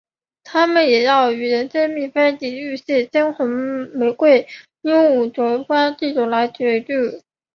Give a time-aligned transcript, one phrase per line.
[0.43, 4.47] 它们也要与野生的蜜蜂及入侵的深红玫瑰
[4.81, 7.21] 鹦鹉争夺地方来筑巢。